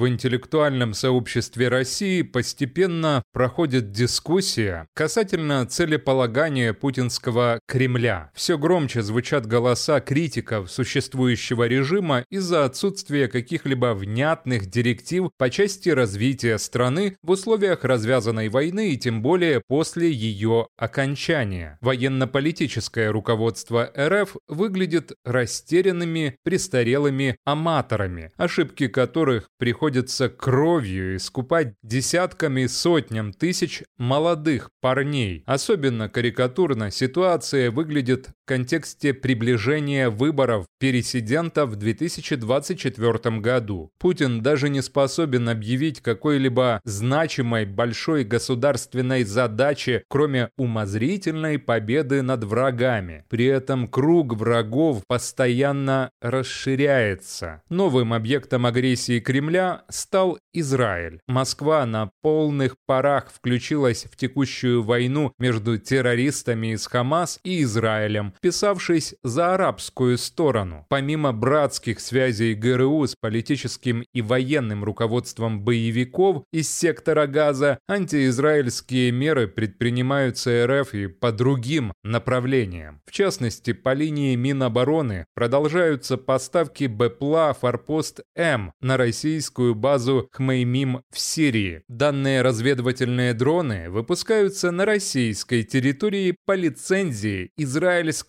В 0.00 0.08
интеллектуальном 0.08 0.94
сообществе 0.94 1.68
России 1.68 2.22
постепенно 2.22 3.22
проходит 3.34 3.92
дискуссия 3.92 4.86
касательно 4.94 5.66
целеполагания 5.66 6.72
путинского 6.72 7.60
Кремля. 7.68 8.30
Все 8.34 8.56
громче 8.56 9.02
звучат 9.02 9.44
голоса 9.44 10.00
критиков 10.00 10.70
существующего 10.70 11.68
режима 11.68 12.24
из-за 12.30 12.64
отсутствия 12.64 13.28
каких-либо 13.28 13.92
внятных 13.92 14.70
директив 14.70 15.28
по 15.36 15.50
части 15.50 15.90
развития 15.90 16.56
страны 16.56 17.18
в 17.22 17.32
условиях 17.32 17.84
развязанной 17.84 18.48
войны 18.48 18.92
и 18.92 18.96
тем 18.96 19.20
более 19.20 19.60
после 19.68 20.10
ее 20.10 20.68
окончания. 20.78 21.76
Военно-политическое 21.82 23.10
руководство 23.10 23.92
РФ 23.94 24.34
выглядит 24.48 25.12
растерянными, 25.26 26.38
престарелыми 26.42 27.36
аматорами, 27.44 28.30
ошибки 28.38 28.88
которых 28.88 29.50
приходится 29.90 30.28
кровью 30.28 31.16
искупать 31.16 31.74
десятками 31.82 32.60
и 32.62 32.68
сотням 32.68 33.32
тысяч 33.32 33.82
молодых 33.98 34.70
парней. 34.80 35.42
Особенно 35.46 36.08
карикатурно 36.08 36.92
ситуация 36.92 37.72
выглядит 37.72 38.28
контексте 38.50 39.14
приближения 39.14 40.10
выборов 40.10 40.66
президента 40.80 41.66
в 41.66 41.76
2024 41.76 43.38
году. 43.38 43.92
Путин 44.00 44.42
даже 44.42 44.68
не 44.68 44.82
способен 44.82 45.48
объявить 45.48 46.00
какой-либо 46.00 46.80
значимой 46.82 47.64
большой 47.64 48.24
государственной 48.24 49.22
задачи, 49.22 50.02
кроме 50.08 50.48
умозрительной 50.58 51.60
победы 51.60 52.22
над 52.22 52.42
врагами. 52.42 53.24
При 53.28 53.44
этом 53.44 53.86
круг 53.86 54.34
врагов 54.34 55.04
постоянно 55.06 56.10
расширяется. 56.20 57.62
Новым 57.68 58.12
объектом 58.12 58.66
агрессии 58.66 59.20
Кремля 59.20 59.82
стал 59.88 60.40
Израиль. 60.52 61.20
Москва 61.28 61.86
на 61.86 62.10
полных 62.20 62.74
парах 62.84 63.30
включилась 63.32 64.06
в 64.10 64.16
текущую 64.16 64.82
войну 64.82 65.32
между 65.38 65.78
террористами 65.78 66.72
из 66.72 66.88
Хамас 66.88 67.38
и 67.44 67.62
Израилем, 67.62 68.34
писавшись 68.40 69.14
за 69.22 69.54
арабскую 69.54 70.18
сторону. 70.18 70.86
Помимо 70.88 71.32
братских 71.32 72.00
связей 72.00 72.54
ГРУ 72.54 73.06
с 73.06 73.14
политическим 73.14 74.04
и 74.12 74.22
военным 74.22 74.84
руководством 74.84 75.60
боевиков 75.60 76.44
из 76.52 76.70
сектора 76.72 77.26
Газа, 77.26 77.78
антиизраильские 77.88 79.12
меры 79.12 79.48
предпринимаются 79.48 80.66
РФ 80.66 80.94
и 80.94 81.06
по 81.06 81.32
другим 81.32 81.92
направлениям. 82.02 83.00
В 83.06 83.12
частности, 83.12 83.72
по 83.72 83.92
линии 83.92 84.34
Минобороны 84.36 85.26
продолжаются 85.34 86.16
поставки 86.16 86.84
БПЛА 86.84 87.54
«Форпост 87.60 88.20
М» 88.36 88.72
на 88.80 88.96
российскую 88.96 89.74
базу 89.74 90.28
Хмеймим 90.32 91.02
в 91.10 91.18
Сирии. 91.18 91.82
Данные 91.88 92.42
разведывательные 92.42 93.34
дроны 93.34 93.90
выпускаются 93.90 94.70
на 94.70 94.84
российской 94.84 95.62
территории 95.62 96.36
по 96.46 96.52
лицензии 96.52 97.50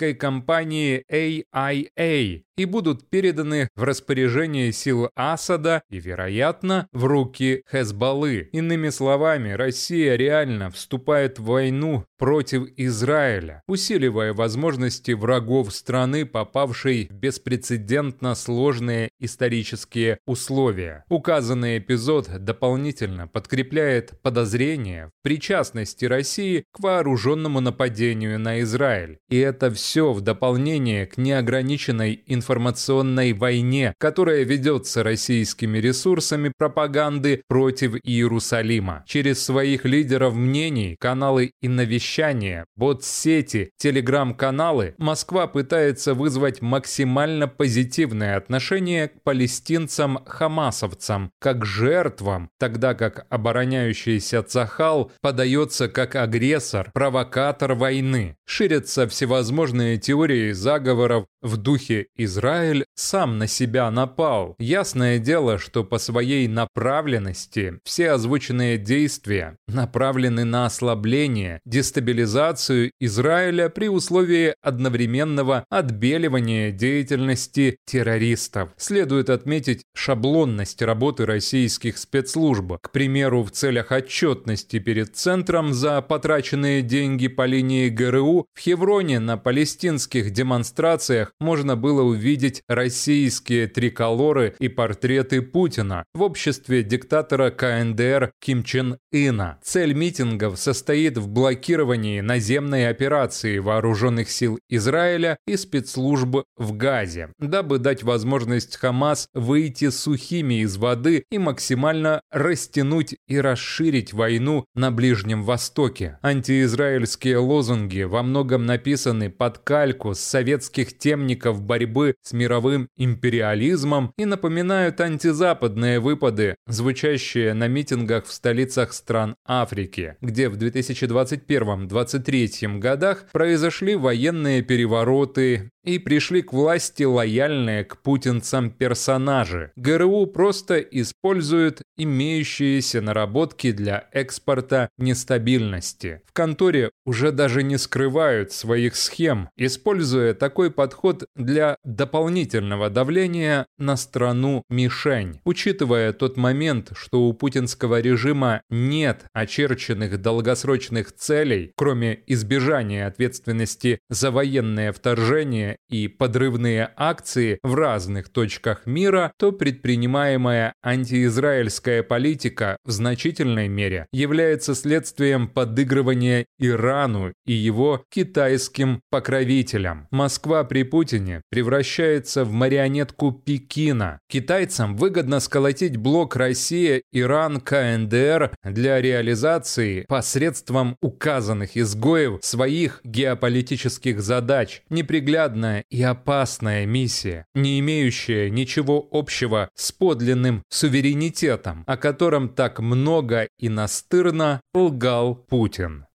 израильской 0.01 0.13
компании 0.13 1.03
AIA 1.11 2.43
и 2.57 2.65
будут 2.65 3.09
переданы 3.09 3.69
в 3.75 3.83
распоряжение 3.83 4.71
сил 4.71 5.09
Асада 5.15 5.81
и, 5.89 5.99
вероятно, 5.99 6.87
в 6.91 7.05
руки 7.05 7.63
Хезбаллы. 7.71 8.49
Иными 8.51 8.89
словами, 8.89 9.51
Россия 9.51 10.15
реально 10.15 10.69
вступает 10.69 11.39
в 11.39 11.45
войну 11.45 12.05
против 12.19 12.67
Израиля, 12.77 13.63
усиливая 13.67 14.33
возможности 14.33 15.11
врагов 15.13 15.73
страны, 15.73 16.25
попавшей 16.25 17.07
в 17.09 17.15
беспрецедентно 17.15 18.35
сложные 18.35 19.09
исторические 19.19 20.19
условия. 20.27 21.03
Указанный 21.09 21.79
эпизод 21.79 22.29
дополнительно 22.43 23.27
подкрепляет 23.27 24.21
подозрение 24.21 25.07
в 25.07 25.23
причастности 25.23 26.05
России 26.05 26.65
к 26.71 26.79
вооруженному 26.79 27.59
нападению 27.59 28.39
на 28.39 28.61
Израиль. 28.61 29.17
И 29.29 29.37
это 29.37 29.71
все 29.81 30.13
в 30.13 30.21
дополнение 30.21 31.07
к 31.07 31.17
неограниченной 31.17 32.23
информационной 32.27 33.33
войне, 33.33 33.93
которая 33.97 34.43
ведется 34.43 35.03
российскими 35.03 35.79
ресурсами 35.79 36.53
пропаганды 36.55 37.43
против 37.47 37.95
Иерусалима. 38.03 39.03
Через 39.07 39.43
своих 39.43 39.85
лидеров 39.85 40.35
мнений, 40.35 40.95
каналы 40.99 41.51
и 41.61 41.67
навещания, 41.67 42.65
бот-сети, 42.75 43.71
телеграм-каналы 43.77 44.93
Москва 44.97 45.47
пытается 45.47 46.13
вызвать 46.13 46.61
максимально 46.61 47.47
позитивное 47.47 48.37
отношение 48.37 49.07
к 49.07 49.23
палестинцам-хамасовцам, 49.23 51.31
как 51.39 51.65
жертвам, 51.65 52.49
тогда 52.59 52.93
как 52.93 53.25
обороняющийся 53.29 54.43
Цахал 54.43 55.11
подается 55.21 55.89
как 55.89 56.15
агрессор, 56.15 56.91
провокатор 56.93 57.73
войны. 57.73 58.35
Ширятся 58.53 59.07
всевозможные 59.07 59.97
теории 59.97 60.51
заговоров 60.51 61.25
в 61.41 61.57
духе 61.57 62.07
«Израиль 62.15 62.85
сам 62.95 63.37
на 63.37 63.47
себя 63.47 63.89
напал». 63.91 64.55
Ясное 64.59 65.19
дело, 65.19 65.57
что 65.57 65.83
по 65.83 65.97
своей 65.97 66.47
направленности 66.47 67.79
все 67.83 68.11
озвученные 68.11 68.77
действия 68.77 69.57
направлены 69.67 70.45
на 70.45 70.65
ослабление, 70.65 71.61
дестабилизацию 71.65 72.91
Израиля 72.99 73.69
при 73.69 73.87
условии 73.89 74.53
одновременного 74.61 75.65
отбеливания 75.69 76.71
деятельности 76.71 77.77
террористов. 77.85 78.69
Следует 78.77 79.29
отметить 79.29 79.83
шаблонность 79.95 80.81
работы 80.81 81.25
российских 81.25 81.97
спецслужб. 81.97 82.73
К 82.81 82.91
примеру, 82.91 83.43
в 83.43 83.51
целях 83.51 83.91
отчетности 83.91 84.79
перед 84.79 85.15
Центром 85.15 85.73
за 85.73 86.01
потраченные 86.01 86.81
деньги 86.81 87.27
по 87.27 87.45
линии 87.45 87.89
ГРУ 87.89 88.47
в 88.53 88.59
Хевроне 88.59 89.19
на 89.19 89.37
палестинских 89.37 90.31
демонстрациях 90.31 91.30
можно 91.39 91.75
было 91.75 92.01
увидеть 92.01 92.63
российские 92.67 93.67
триколоры 93.67 94.55
и 94.59 94.67
портреты 94.67 95.41
Путина 95.41 96.05
в 96.13 96.21
обществе 96.21 96.83
диктатора 96.83 97.49
КНДР 97.49 98.31
Ким 98.39 98.63
Чен 98.63 98.97
Ына. 99.11 99.59
Цель 99.63 99.93
митингов 99.93 100.59
состоит 100.59 101.17
в 101.17 101.27
блокировании 101.27 102.21
наземной 102.21 102.89
операции 102.89 103.59
вооруженных 103.59 104.29
сил 104.29 104.59
Израиля 104.69 105.37
и 105.45 105.55
спецслужб 105.57 106.43
в 106.57 106.77
Газе, 106.77 107.29
дабы 107.39 107.79
дать 107.79 108.03
возможность 108.03 108.77
Хамас 108.77 109.27
выйти 109.33 109.89
сухими 109.89 110.61
из 110.61 110.77
воды 110.77 111.23
и 111.31 111.37
максимально 111.37 112.21
растянуть 112.31 113.15
и 113.27 113.39
расширить 113.39 114.13
войну 114.13 114.65
на 114.75 114.91
Ближнем 114.91 115.43
Востоке. 115.43 116.19
Антиизраильские 116.21 117.37
лозунги 117.37 118.03
во 118.03 118.23
многом 118.23 118.65
написаны 118.65 119.29
под 119.29 119.59
кальку 119.59 120.13
с 120.13 120.19
советских 120.19 120.97
темников 121.21 121.61
борьбы 121.61 122.15
с 122.23 122.33
мировым 122.33 122.89
империализмом 122.97 124.11
и 124.17 124.25
напоминают 124.25 124.99
антизападные 124.99 125.99
выпады, 125.99 126.55
звучащие 126.67 127.53
на 127.53 127.67
митингах 127.67 128.25
в 128.25 128.33
столицах 128.33 128.93
стран 128.93 129.35
Африки, 129.45 130.15
где 130.21 130.49
в 130.49 130.57
2021-2023 130.57 132.79
годах 132.79 133.25
произошли 133.31 133.95
военные 133.95 134.63
перевороты 134.63 135.69
и 135.83 135.99
пришли 135.99 136.41
к 136.41 136.53
власти 136.53 137.03
лояльные 137.03 137.83
к 137.83 137.97
путинцам 137.97 138.69
персонажи. 138.69 139.71
ГРУ 139.75 140.27
просто 140.27 140.79
используют 140.79 141.81
имеющиеся 141.97 143.01
наработки 143.01 143.71
для 143.71 144.07
экспорта 144.11 144.89
нестабильности. 144.97 146.21
В 146.25 146.33
конторе 146.33 146.91
уже 147.05 147.31
даже 147.31 147.63
не 147.63 147.77
скрывают 147.77 148.51
своих 148.51 148.95
схем, 148.95 149.49
используя 149.57 150.33
такой 150.33 150.71
подход 150.71 151.10
для 151.35 151.77
дополнительного 151.83 152.89
давления 152.89 153.65
на 153.77 153.95
страну-мишень. 153.95 155.39
Учитывая 155.45 156.13
тот 156.13 156.37
момент, 156.37 156.91
что 156.95 157.27
у 157.27 157.33
путинского 157.33 157.99
режима 158.01 158.61
нет 158.69 159.25
очерченных 159.33 160.21
долгосрочных 160.21 161.13
целей, 161.13 161.71
кроме 161.75 162.19
избежания 162.27 163.07
ответственности 163.07 163.99
за 164.09 164.31
военное 164.31 164.91
вторжение 164.91 165.77
и 165.89 166.07
подрывные 166.07 166.91
акции 166.95 167.59
в 167.63 167.75
разных 167.75 168.29
точках 168.29 168.85
мира, 168.85 169.31
то 169.37 169.51
предпринимаемая 169.51 170.73
антиизраильская 170.83 172.03
политика 172.03 172.77
в 172.85 172.91
значительной 172.91 173.67
мере 173.67 174.07
является 174.11 174.75
следствием 174.75 175.47
подыгрывания 175.47 176.45
Ирану 176.59 177.33
и 177.45 177.53
его 177.53 178.03
китайским 178.09 179.01
покровителям. 179.09 180.07
Москва 180.11 180.63
при 180.63 180.83
Путине 180.83 181.00
Путине 181.01 181.41
превращается 181.49 182.45
в 182.45 182.51
марионетку 182.51 183.31
Пекина. 183.31 184.19
Китайцам 184.29 184.95
выгодно 184.95 185.39
сколотить 185.39 185.97
блок 185.97 186.35
Россия, 186.35 187.01
Иран, 187.11 187.59
КНДР 187.59 188.51
для 188.63 189.01
реализации 189.01 190.05
посредством 190.07 190.95
указанных 191.01 191.75
изгоев 191.75 192.37
своих 192.43 193.01
геополитических 193.03 194.21
задач. 194.21 194.83
Неприглядная 194.91 195.85
и 195.89 196.03
опасная 196.03 196.85
миссия, 196.85 197.47
не 197.55 197.79
имеющая 197.79 198.51
ничего 198.51 199.03
общего 199.11 199.69
с 199.73 199.91
подлинным 199.91 200.61
суверенитетом, 200.69 201.83
о 201.87 201.97
котором 201.97 202.47
так 202.47 202.79
много 202.79 203.47
и 203.57 203.69
настырно 203.69 204.61
лгал 204.75 205.33
Путин. 205.33 206.05